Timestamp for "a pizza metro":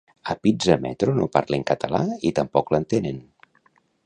0.33-1.13